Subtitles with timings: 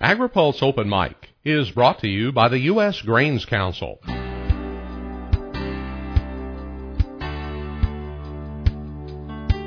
[0.00, 3.00] AgriPulse Open Mic is brought to you by the U.S.
[3.00, 3.98] Grains Council.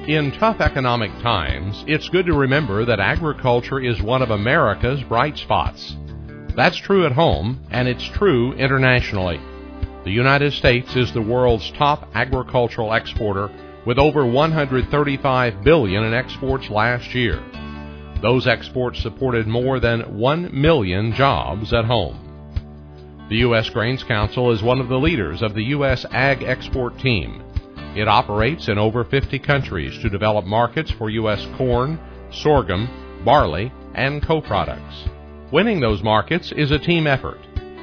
[0.08, 5.36] In tough economic times, it's good to remember that agriculture is one of America's bright
[5.36, 5.96] spots.
[6.56, 9.42] That's true at home, and it's true internationally.
[10.04, 13.50] The United States is the world's top agricultural exporter
[13.84, 17.42] with over 135 billion in exports last year.
[18.22, 22.26] Those exports supported more than 1 million jobs at home.
[23.30, 23.70] The U.S.
[23.70, 26.06] Grains Council is one of the leaders of the U.S.
[26.12, 27.44] Ag Export Team.
[27.96, 31.48] It operates in over 50 countries to develop markets for U.S.
[31.56, 32.00] corn,
[32.32, 32.90] sorghum,
[33.24, 35.10] barley, and co-products.
[35.52, 37.40] Winning those markets is a team effort.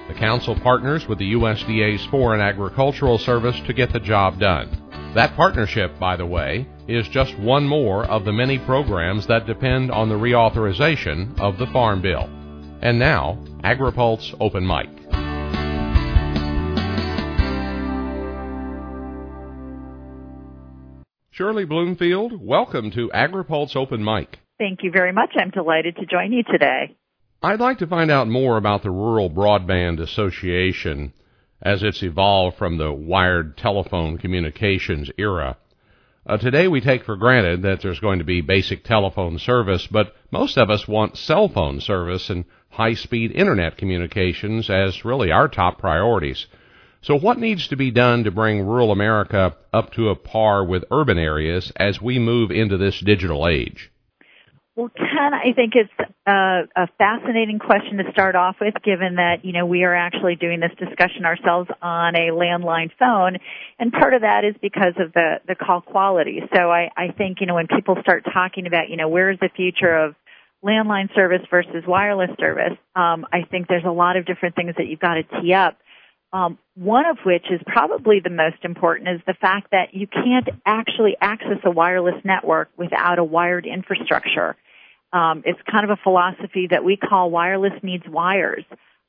[0.08, 4.85] The Council partners with the USDA's Foreign Agricultural Service to get the job done.
[5.16, 9.90] That partnership, by the way, is just one more of the many programs that depend
[9.90, 12.28] on the reauthorization of the Farm Bill.
[12.82, 14.90] And now, AgriPulse Open Mic.
[21.30, 24.40] Shirley Bloomfield, welcome to AgriPulse Open Mic.
[24.58, 25.30] Thank you very much.
[25.40, 26.94] I'm delighted to join you today.
[27.42, 31.14] I'd like to find out more about the Rural Broadband Association
[31.62, 35.56] as it's evolved from the wired telephone communications era.
[36.26, 40.14] Uh, today we take for granted that there's going to be basic telephone service, but
[40.30, 45.48] most of us want cell phone service and high speed internet communications as really our
[45.48, 46.46] top priorities.
[47.00, 50.84] So what needs to be done to bring rural America up to a par with
[50.90, 53.92] urban areas as we move into this digital age?
[54.76, 59.42] Well, Ken, I think it's a, a, fascinating question to start off with, given that,
[59.42, 63.38] you know, we are actually doing this discussion ourselves on a landline phone.
[63.78, 66.42] And part of that is because of the, the call quality.
[66.54, 69.38] So I, I think, you know, when people start talking about, you know, where is
[69.40, 70.14] the future of
[70.62, 74.88] landline service versus wireless service, um, I think there's a lot of different things that
[74.88, 75.78] you've got to tee up.
[76.34, 80.50] Um, one of which is probably the most important is the fact that you can't
[80.66, 84.54] actually access a wireless network without a wired infrastructure.
[85.16, 88.64] Um, it's kind of a philosophy that we call wireless needs wires.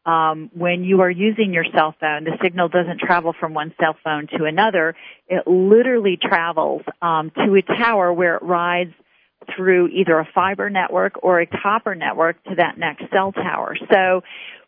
[0.06, 3.97] Um, when you are using your cell phone, the signal doesn't travel from one cell
[4.06, 4.95] phone to another.
[5.28, 8.94] It literally travels um, to a tower where it rides
[9.53, 13.75] through either a fiber network or a copper network to that next cell tower.
[13.91, 14.22] So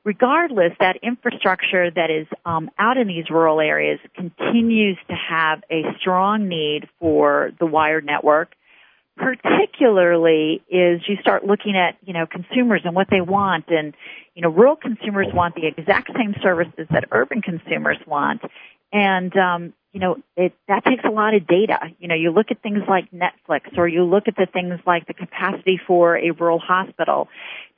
[0.03, 5.83] regardless, that infrastructure that is um, out in these rural areas continues to have a
[6.01, 8.55] strong need for the wired network.
[9.19, 13.93] Particularly is you start looking at, you know, consumers and what they want and,
[14.33, 18.41] you know, rural consumers want the exact same services that urban consumers want.
[18.93, 21.79] And, um, you know, it, that takes a lot of data.
[21.99, 25.05] You know, you look at things like Netflix or you look at the things like
[25.07, 27.27] the capacity for a rural hospital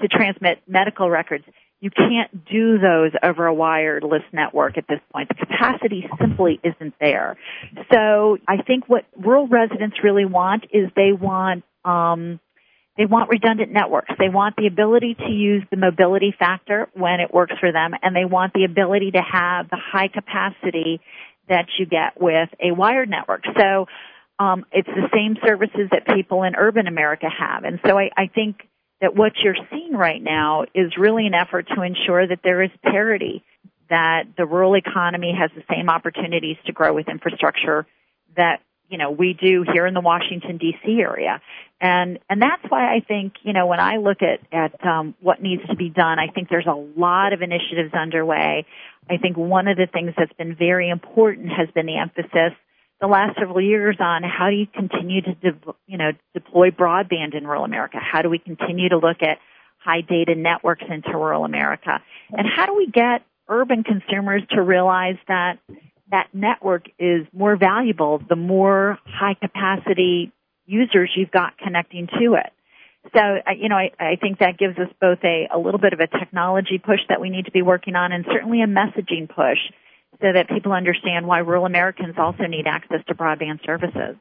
[0.01, 1.45] to transmit medical records
[1.81, 5.29] you can't do those over a wireless network at this point.
[5.29, 7.37] The capacity simply isn't there.
[7.91, 12.39] So I think what rural residents really want is they want, um,
[12.97, 14.11] they want redundant networks.
[14.19, 18.15] They want the ability to use the mobility factor when it works for them, and
[18.15, 21.01] they want the ability to have the high capacity
[21.49, 23.43] that you get with a wired network.
[23.57, 23.87] So
[24.37, 28.27] um, it's the same services that people in urban America have, and so I, I
[28.27, 28.67] think
[29.01, 32.69] that what you're seeing right now is really an effort to ensure that there is
[32.83, 33.43] parity,
[33.89, 37.85] that the rural economy has the same opportunities to grow with infrastructure
[38.37, 41.01] that you know we do here in the Washington D.C.
[41.01, 41.41] area,
[41.79, 45.41] and and that's why I think you know when I look at at um, what
[45.41, 48.65] needs to be done, I think there's a lot of initiatives underway.
[49.09, 52.53] I think one of the things that's been very important has been the emphasis
[53.01, 57.35] the last several years on how do you continue to, de- you know, deploy broadband
[57.35, 57.97] in rural America?
[57.99, 59.39] How do we continue to look at
[59.79, 61.99] high data networks into rural America?
[62.29, 65.57] And how do we get urban consumers to realize that
[66.11, 70.31] that network is more valuable the more high capacity
[70.67, 72.53] users you've got connecting to it?
[73.15, 73.19] So,
[73.57, 76.07] you know, I, I think that gives us both a, a little bit of a
[76.07, 79.57] technology push that we need to be working on and certainly a messaging push
[80.21, 84.15] so that people understand why rural Americans also need access to broadband services.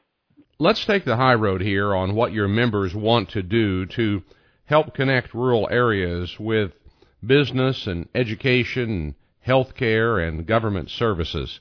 [0.59, 4.23] Let's take the high road here on what your members want to do to
[4.65, 6.71] help connect rural areas with
[7.25, 9.15] business and education,
[9.47, 11.59] healthcare, and government services.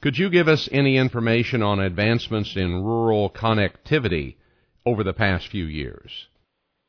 [0.00, 4.36] Could you give us any information on advancements in rural connectivity
[4.84, 6.28] over the past few years?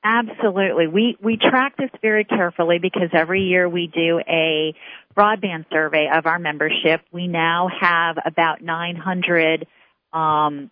[0.08, 0.86] Absolutely.
[0.86, 4.76] We we track this very carefully because every year we do a
[5.18, 7.02] broadband survey of our membership.
[7.12, 9.66] We now have about 900
[10.14, 10.70] um,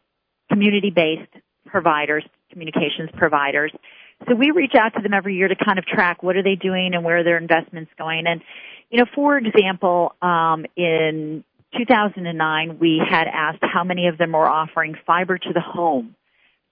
[0.51, 1.31] community-based
[1.65, 3.71] providers, communications providers.
[4.29, 6.55] So we reach out to them every year to kind of track what are they
[6.55, 8.27] doing and where are their investments going.
[8.27, 8.39] And,
[8.91, 11.43] you know, for example, um, in
[11.75, 16.15] 2009, we had asked how many of them were offering fiber to the home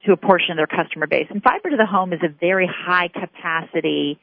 [0.06, 1.28] to a portion of their customer base.
[1.30, 4.20] And fiber to the home is a very high capacity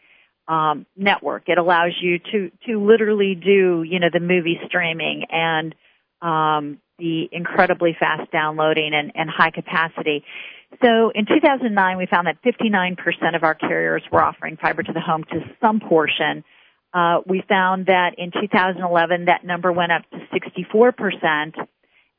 [0.49, 1.45] um, network.
[1.49, 5.75] It allows you to to literally do you know the movie streaming and
[6.23, 10.25] um, the incredibly fast downloading and, and high capacity.
[10.83, 15.01] So in 2009, we found that 59% of our carriers were offering fiber to the
[15.01, 16.45] home to some portion.
[16.93, 21.55] Uh, we found that in 2011, that number went up to 64%.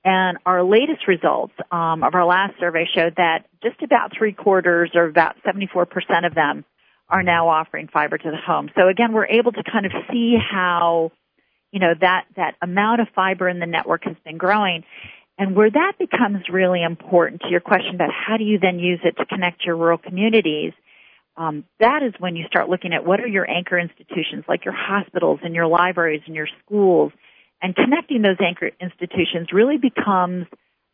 [0.04, 4.92] And our latest results um, of our last survey showed that just about three quarters,
[4.96, 6.64] or about 74% of them,
[7.10, 8.70] are now offering fiber to the home.
[8.76, 11.12] So again, we're able to kind of see how,
[11.72, 14.84] you know, that that amount of fiber in the network has been growing.
[15.38, 19.00] And where that becomes really important to your question about how do you then use
[19.04, 20.74] it to connect your rural communities,
[21.38, 24.74] um, that is when you start looking at what are your anchor institutions, like your
[24.78, 27.14] hospitals and your libraries and your schools,
[27.62, 30.46] and connecting those anchor institutions really becomes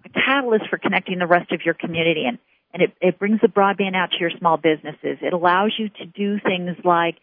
[0.05, 2.37] a catalyst for connecting the rest of your community and,
[2.73, 5.17] and it, it brings the broadband out to your small businesses.
[5.21, 7.15] It allows you to do things like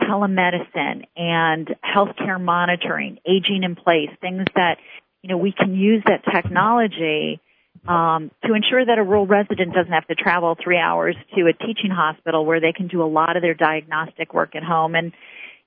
[0.00, 4.78] telemedicine and healthcare monitoring, aging in place, things that,
[5.22, 7.40] you know, we can use that technology
[7.88, 11.52] um, to ensure that a rural resident doesn't have to travel three hours to a
[11.52, 14.94] teaching hospital where they can do a lot of their diagnostic work at home.
[14.94, 15.12] And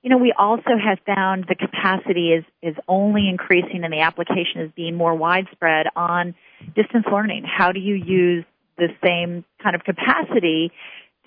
[0.01, 4.61] you know, we also have found the capacity is, is only increasing and the application
[4.61, 6.35] is being more widespread on
[6.75, 7.43] distance learning.
[7.43, 8.45] How do you use
[8.77, 10.71] the same kind of capacity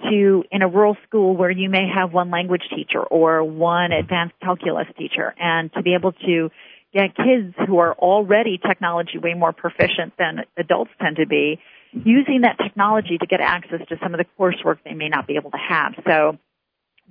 [0.04, 4.34] to, in a rural school where you may have one language teacher or one advanced
[4.42, 6.50] calculus teacher and to be able to
[6.94, 11.60] get kids who are already technology way more proficient than adults tend to be
[11.92, 15.36] using that technology to get access to some of the coursework they may not be
[15.36, 15.94] able to have.
[16.06, 16.38] So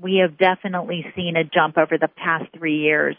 [0.02, 3.16] we have definitely seen a jump over the past three years.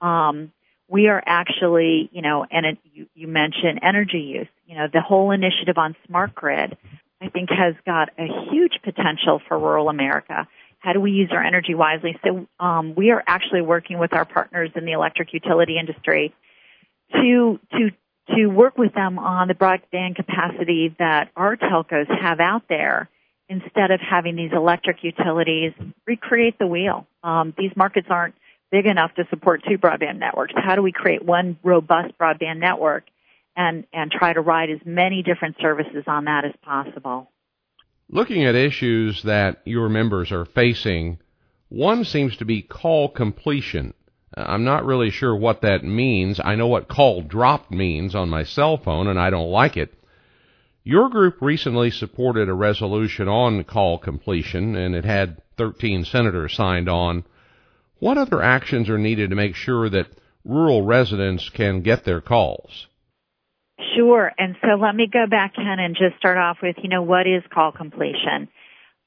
[0.00, 0.52] Um,
[0.88, 4.48] we are actually, you know, and it, you, you mentioned energy use.
[4.66, 6.76] You know, the whole initiative on smart grid,
[7.20, 10.48] I think, has got a huge potential for rural America.
[10.78, 12.18] How do we use our energy wisely?
[12.24, 16.34] So um, we are actually working with our partners in the electric utility industry
[17.12, 17.90] to to
[18.34, 23.08] to work with them on the broadband capacity that our telcos have out there
[23.50, 25.72] instead of having these electric utilities
[26.06, 27.06] recreate the wheel.
[27.24, 28.36] Um, these markets aren't
[28.70, 30.54] big enough to support two broadband networks.
[30.56, 33.04] How do we create one robust broadband network
[33.56, 37.28] and, and try to ride as many different services on that as possible?
[38.08, 41.18] Looking at issues that your members are facing,
[41.68, 43.94] one seems to be call completion.
[44.36, 46.40] I'm not really sure what that means.
[46.42, 49.92] I know what call dropped means on my cell phone and I don't like it.
[50.90, 56.88] Your group recently supported a resolution on call completion, and it had 13 senators signed
[56.88, 57.22] on.
[58.00, 60.08] What other actions are needed to make sure that
[60.44, 62.88] rural residents can get their calls?
[63.94, 64.32] Sure.
[64.36, 67.28] And so let me go back, Ken, and just start off with, you know, what
[67.28, 68.48] is call completion?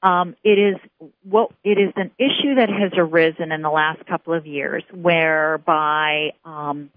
[0.02, 4.32] Um, it is what it is an issue that has arisen in the last couple
[4.32, 6.88] of years, whereby um,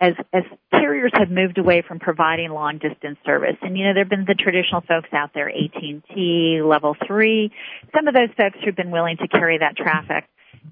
[0.00, 3.56] as as carriers have moved away from providing long distance service.
[3.62, 7.52] And you know there've been the traditional folks out there AT&T level 3
[7.94, 10.24] some of those folks who've been willing to carry that traffic.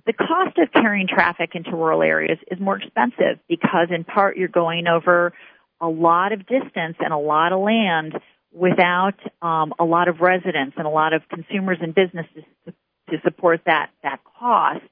[0.06, 4.48] The cost of carrying traffic into rural areas is more expensive because in part you're
[4.48, 5.32] going over
[5.80, 8.14] a lot of distance and a lot of land
[8.52, 12.72] without um, a lot of residents and a lot of consumers and businesses to,
[13.10, 14.84] to support that that cost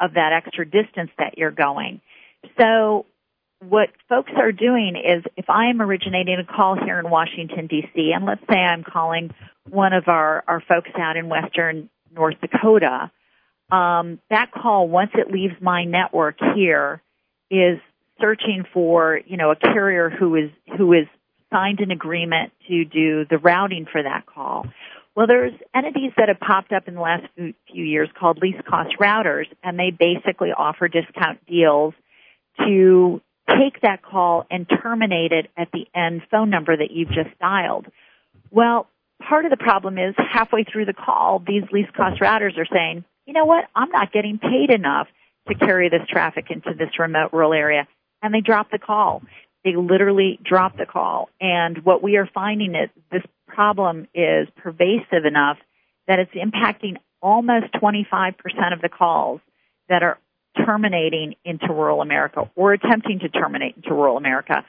[0.00, 2.00] of that extra distance that you're going.
[2.58, 3.06] So
[3.68, 8.14] what folks are doing is if I am originating a call here in Washington DC,
[8.14, 9.30] and let's say I'm calling
[9.68, 13.10] one of our, our folks out in western North Dakota,
[13.70, 17.02] um, that call, once it leaves my network here,
[17.50, 17.78] is
[18.20, 21.06] searching for, you know, a carrier who is, who is
[21.52, 24.66] signed an agreement to do the routing for that call.
[25.16, 28.96] Well, there's entities that have popped up in the last few years called least cost
[29.00, 31.94] routers, and they basically offer discount deals
[32.58, 37.38] to take that call and terminate it at the end phone number that you've just
[37.40, 37.86] dialed.
[38.50, 38.88] Well,
[39.26, 43.04] part of the problem is halfway through the call, these least cost routers are saying,
[43.26, 45.08] you know what, I'm not getting paid enough
[45.48, 47.86] to carry this traffic into this remote rural area.
[48.22, 49.22] And they drop the call.
[49.64, 51.28] They literally drop the call.
[51.40, 55.58] And what we are finding is this problem is pervasive enough
[56.06, 58.34] that it's impacting almost 25%
[58.72, 59.40] of the calls
[59.88, 60.18] that are
[60.64, 64.64] terminating into rural America or attempting to terminate into rural America.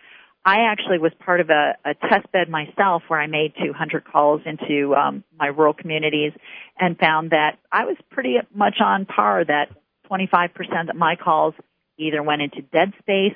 [0.46, 4.42] I actually was part of a, a test bed myself where I made 200 calls
[4.46, 6.34] into um, my rural communities
[6.80, 9.70] and found that I was pretty much on par that
[10.10, 11.56] 25% of my calls
[11.98, 13.36] either went into dead space,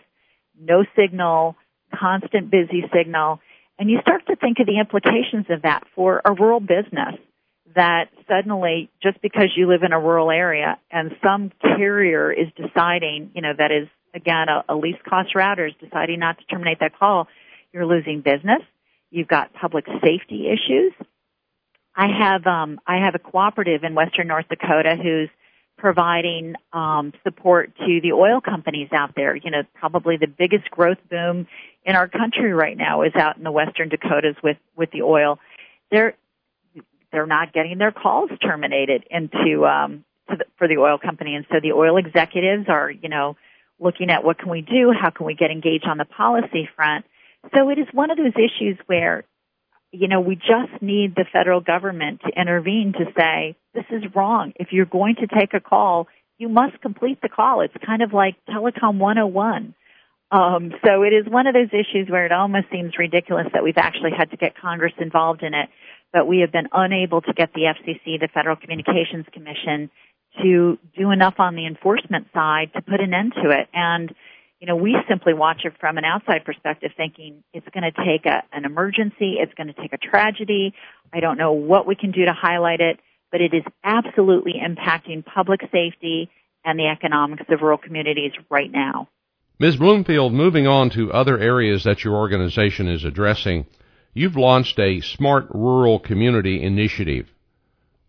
[0.59, 1.55] no signal,
[1.99, 3.39] constant busy signal,
[3.79, 7.15] and you start to think of the implications of that for a rural business
[7.75, 13.31] that suddenly just because you live in a rural area and some carrier is deciding,
[13.33, 16.79] you know, that is again a, a least cost router is deciding not to terminate
[16.79, 17.27] that call,
[17.71, 18.61] you're losing business.
[19.11, 20.93] You've got public safety issues.
[21.95, 25.29] I have um I have a cooperative in western North Dakota who's
[25.77, 29.35] providing um, support to the oil companies out there.
[29.35, 31.47] You know, probably the biggest growth boom
[31.85, 35.39] in our country right now is out in the western Dakotas with with the oil.
[35.91, 36.15] They're
[37.11, 41.59] they're not getting their calls terminated into um, the, for the oil company, and so
[41.61, 43.35] the oil executives are you know
[43.79, 47.05] looking at what can we do, how can we get engaged on the policy front.
[47.55, 49.23] So it is one of those issues where
[49.91, 54.53] you know, we just need the federal government to intervene to say, this is wrong.
[54.55, 57.61] If you're going to take a call, you must complete the call.
[57.61, 59.73] It's kind of like Telecom 101.
[60.31, 63.77] Um, so it is one of those issues where it almost seems ridiculous that we've
[63.77, 65.69] actually had to get Congress involved in it,
[66.13, 69.89] but we have been unable to get the FCC, the Federal Communications Commission,
[70.41, 73.67] to do enough on the enforcement side to put an end to it.
[73.73, 74.13] And
[74.59, 78.25] you know, we simply watch it from an outside perspective thinking it's going to take
[78.25, 80.73] a, an emergency, it's going to take a tragedy.
[81.13, 82.99] I don't know what we can do to highlight it,
[83.31, 86.29] but it is absolutely impacting public safety
[86.65, 89.07] and the economics of rural communities right now.
[89.59, 89.77] Ms.
[89.77, 93.65] Bloomfield, moving on to other areas that your organization is addressing,
[94.13, 97.27] you've launched a Smart Rural Community Initiative.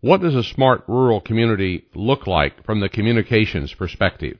[0.01, 4.37] What does a smart rural community look like from the communications perspective?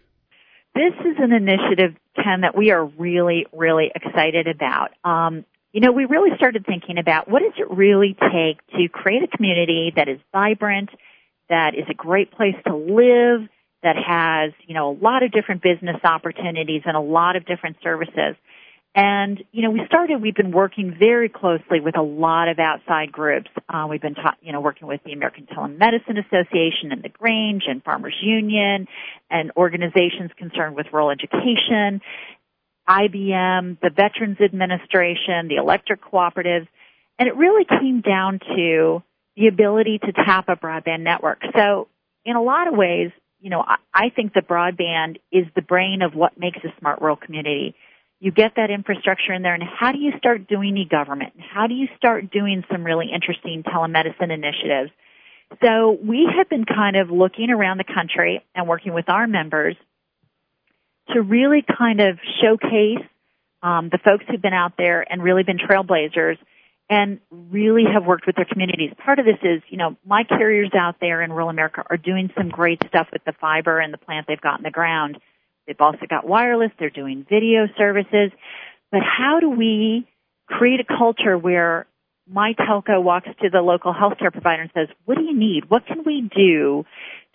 [0.73, 4.91] This is an initiative, Ken, that we are really, really excited about.
[5.03, 9.23] Um, you know, we really started thinking about what does it really take to create
[9.23, 10.89] a community that is vibrant,
[11.49, 13.47] that is a great place to live,
[13.83, 17.77] that has, you know, a lot of different business opportunities and a lot of different
[17.83, 18.35] services.
[18.93, 23.11] And, you know, we started, we've been working very closely with a lot of outside
[23.11, 23.49] groups.
[23.69, 27.63] Uh, we've been, ta- you know, working with the American Telemedicine Association and the Grange
[27.67, 28.87] and Farmers Union
[29.29, 32.01] and organizations concerned with rural education,
[32.89, 36.67] IBM, the Veterans Administration, the electric cooperatives.
[37.17, 39.01] And it really came down to
[39.37, 41.41] the ability to tap a broadband network.
[41.55, 41.87] So
[42.25, 46.01] in a lot of ways, you know, I, I think the broadband is the brain
[46.01, 47.73] of what makes a smart rural community
[48.21, 51.33] you get that infrastructure in there and how do you start doing e-government?
[51.39, 54.91] How do you start doing some really interesting telemedicine initiatives?
[55.63, 59.75] So we have been kind of looking around the country and working with our members
[61.09, 63.03] to really kind of showcase
[63.63, 66.37] um, the folks who've been out there and really been trailblazers
[66.91, 68.91] and really have worked with their communities.
[69.03, 72.29] Part of this is, you know, my carriers out there in rural America are doing
[72.37, 75.17] some great stuff with the fiber and the plant they've got in the ground.
[75.67, 76.71] They've also got wireless.
[76.79, 78.31] They're doing video services.
[78.91, 80.07] But how do we
[80.47, 81.87] create a culture where
[82.29, 85.69] my telco walks to the local healthcare provider and says, what do you need?
[85.69, 86.85] What can we do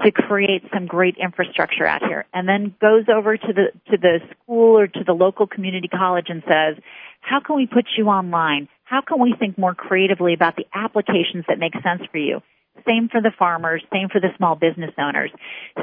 [0.03, 2.27] to create some great infrastructure out here?
[2.33, 6.27] And then goes over to the, to the school or to the local community college
[6.29, 6.83] and says,
[7.21, 8.69] how can we put you online?
[8.85, 12.41] How can we think more creatively about the applications that make sense for you?
[12.87, 15.31] Same for the farmers, same for the small business owners.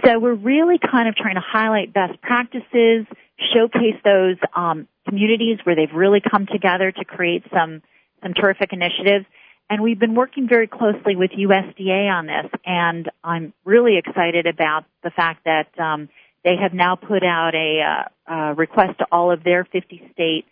[0.05, 3.05] So we're really kind of trying to highlight best practices,
[3.53, 7.81] showcase those um, communities where they've really come together to create some
[8.21, 9.25] some terrific initiatives.
[9.69, 14.85] And we've been working very closely with USDA on this, and I'm really excited about
[15.03, 16.09] the fact that um,
[16.43, 20.45] they have now put out a, uh, request to all of their 50 state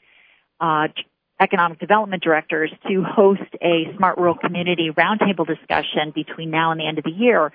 [0.59, 0.87] uh,
[1.41, 6.87] economic development directors to host a smart rural community roundtable discussion between now and the
[6.87, 7.51] end of the year.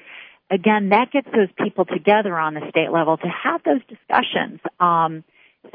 [0.51, 4.61] Again, that gets those people together on the state level to have those discussions.
[4.81, 5.25] Um,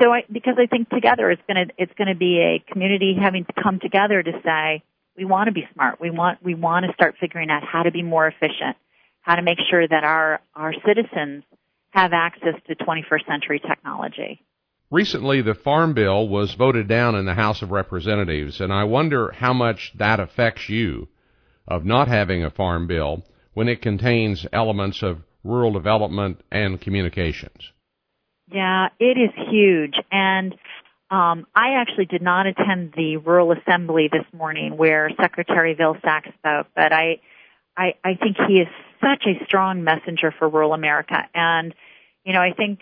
[0.01, 3.45] so I, because I think together it's going to, it's to be a community having
[3.45, 4.83] to come together to say,
[5.17, 5.99] we want to be smart.
[5.99, 8.77] We want, we want to start figuring out how to be more efficient,
[9.21, 11.43] how to make sure that our, our citizens
[11.91, 14.41] have access to 21st century technology.
[14.91, 19.31] Recently, the Farm Bill was voted down in the House of Representatives, and I wonder
[19.31, 21.07] how much that affects you
[21.65, 27.71] of not having a Farm Bill when it contains elements of rural development and communications.
[28.53, 29.95] Yeah, it is huge.
[30.11, 30.53] And
[31.09, 36.67] um, I actually did not attend the Rural Assembly this morning where Secretary Vilsack spoke,
[36.75, 37.21] but I,
[37.77, 38.67] I, I think he is
[38.99, 41.17] such a strong messenger for rural America.
[41.33, 41.73] And,
[42.25, 42.79] you know, I think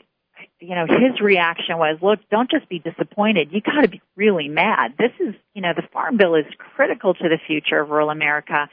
[0.59, 3.49] you know, his reaction was, look, don't just be disappointed.
[3.51, 4.93] You gotta be really mad.
[4.97, 8.69] This is, you know, the Farm Bill is critical to the future of rural America.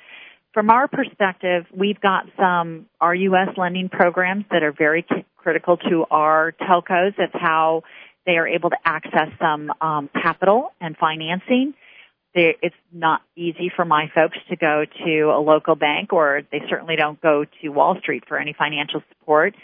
[0.52, 5.04] From our perspective, we've got some RUS lending programs that are very
[5.36, 7.14] critical to our telcos.
[7.16, 7.82] That's how
[8.24, 11.74] they are able to access some um, capital and financing.
[12.34, 16.62] They, it's not easy for my folks to go to a local bank, or they
[16.68, 19.54] certainly don't go to Wall Street for any financial support.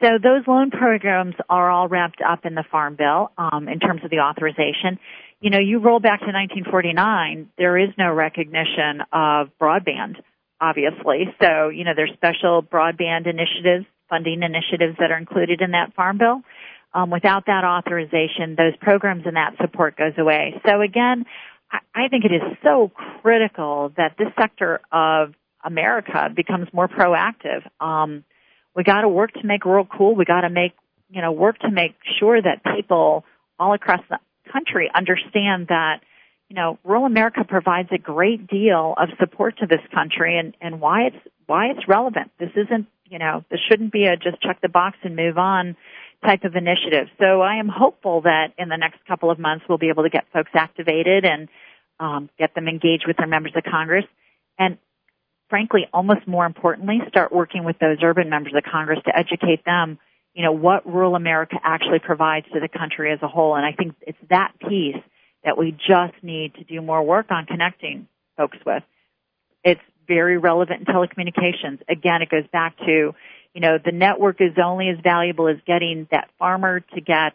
[0.00, 4.02] So those loan programs are all wrapped up in the Farm Bill um, in terms
[4.04, 4.98] of the authorization.
[5.40, 10.16] You know, you roll back to 1949, there is no recognition of broadband,
[10.60, 11.34] obviously.
[11.40, 16.18] So, you know, there's special broadband initiatives, funding initiatives that are included in that Farm
[16.18, 16.42] Bill.
[16.94, 20.60] Um, without that authorization, those programs and that support goes away.
[20.66, 21.24] So again,
[21.94, 22.90] I, think it is so
[23.22, 25.32] critical that this sector of
[25.64, 27.62] America becomes more proactive.
[27.80, 28.24] Um,
[28.74, 30.14] we got to work to make rural cool.
[30.14, 30.72] We got to make
[31.10, 33.24] you know work to make sure that people
[33.58, 34.18] all across the
[34.52, 36.00] country understand that
[36.48, 40.80] you know rural America provides a great deal of support to this country and and
[40.80, 42.30] why it's why it's relevant.
[42.38, 45.76] This isn't you know this shouldn't be a just check the box and move on
[46.24, 47.08] type of initiative.
[47.18, 50.10] So I am hopeful that in the next couple of months we'll be able to
[50.10, 51.48] get folks activated and
[51.98, 54.04] um, get them engaged with their members of Congress.
[54.58, 54.78] And
[55.52, 59.98] frankly, almost more importantly, start working with those urban members of Congress to educate them,
[60.32, 63.54] you know, what rural America actually provides to the country as a whole.
[63.54, 64.96] And I think it's that piece
[65.44, 68.82] that we just need to do more work on connecting folks with.
[69.62, 71.82] It's very relevant in telecommunications.
[71.86, 73.14] Again, it goes back to,
[73.52, 77.34] you know, the network is only as valuable as getting that farmer to get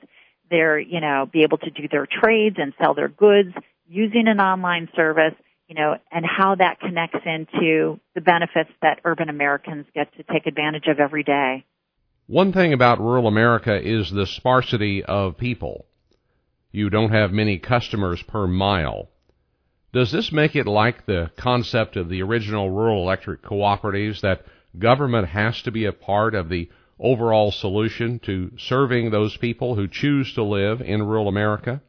[0.50, 3.54] their, you know, be able to do their trades and sell their goods
[3.88, 5.36] using an online service
[5.68, 10.48] you know, and how that connects into the benefits that urban Americans get to take
[10.48, 11.66] advantage of every day.
[12.28, 15.86] One thing about rural America is the sparsity of people.
[16.72, 19.10] You don't have many customers per mile.
[19.94, 24.46] Does this make it like the concept of the original rural electric cooperatives that
[24.78, 26.70] government has to be a part of the
[27.00, 31.82] overall solution to serving those people who choose to live in rural America?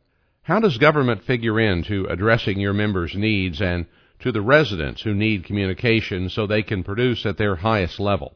[0.48, 3.84] How does government figure into addressing your members' needs and
[4.20, 8.34] to the residents who need communication so they can produce at their highest level?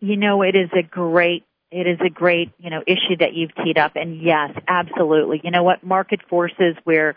[0.00, 3.54] You know, it is a great it is a great, you know, issue that you've
[3.64, 5.40] teed up and yes, absolutely.
[5.42, 5.82] You know what?
[5.82, 7.14] Market forces where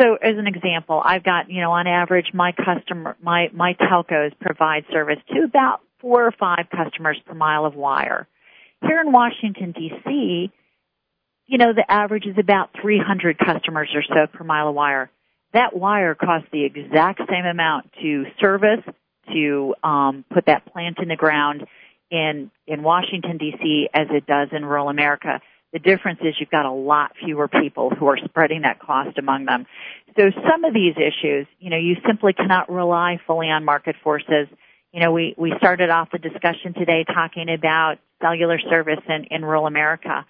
[0.00, 4.32] so as an example, I've got, you know, on average my customer my my telcos
[4.40, 8.26] provide service to about 4 or 5 customers per mile of wire.
[8.80, 10.50] Here in Washington DC,
[11.50, 15.10] you know, the average is about 300 customers or so per mile of wire.
[15.52, 18.84] That wire costs the exact same amount to service,
[19.34, 21.66] to um, put that plant in the ground
[22.08, 23.88] in in Washington D.C.
[23.92, 25.40] as it does in rural America.
[25.72, 29.46] The difference is you've got a lot fewer people who are spreading that cost among
[29.46, 29.66] them.
[30.16, 34.46] So some of these issues, you know, you simply cannot rely fully on market forces.
[34.92, 39.44] You know, we, we started off the discussion today talking about cellular service in, in
[39.44, 40.26] rural America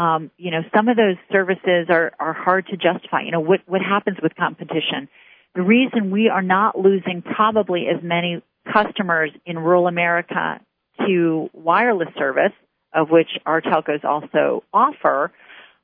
[0.00, 3.20] um, you know, some of those services are, are hard to justify.
[3.22, 5.10] You know, what, what happens with competition?
[5.54, 10.58] The reason we are not losing probably as many customers in rural America
[11.06, 12.52] to wireless service,
[12.94, 15.32] of which our telcos also offer,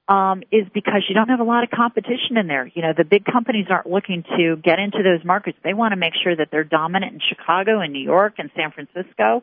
[0.08, 2.70] um, is because you don't have a lot of competition in there.
[2.72, 5.58] You know, the big companies aren't looking to get into those markets.
[5.64, 8.70] They want to make sure that they're dominant in Chicago and New York and San
[8.70, 9.42] Francisco.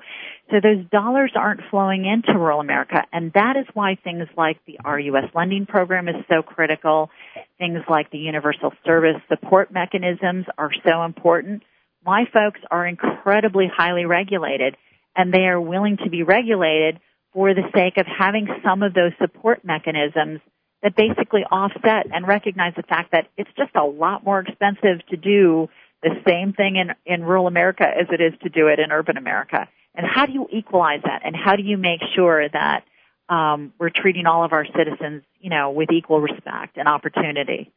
[0.52, 3.04] So those dollars aren't flowing into rural America.
[3.12, 7.10] And that is why things like the RUS lending program is so critical.
[7.58, 11.64] Things like the universal service support mechanisms are so important.
[12.06, 14.78] My folks are incredibly highly regulated
[15.16, 17.00] and they are willing to be regulated
[17.34, 20.40] for the sake of having some of those support mechanisms
[20.82, 25.18] that basically offset and recognize the fact that it's just a lot more expensive to
[25.18, 25.70] do
[26.04, 29.18] the same thing in, in rural America as it is to do it in urban
[29.18, 29.68] America.
[29.96, 31.22] And how do you equalize that?
[31.24, 32.84] And how do you make sure that
[33.30, 37.72] um, we're treating all of our citizens, you know, with equal respect and opportunity?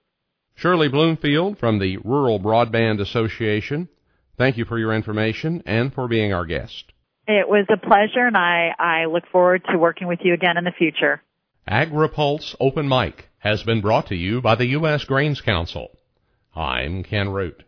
[0.56, 3.88] Shirley Bloomfield from the Rural Broadband Association.
[4.36, 6.92] Thank you for your information and for being our guest.
[7.26, 10.64] It was a pleasure, and I, I look forward to working with you again in
[10.64, 11.22] the future.
[11.68, 15.04] AgriPulse Open Mic has been brought to you by the U.S.
[15.04, 15.90] Grains Council.
[16.54, 17.64] I'm Ken Root.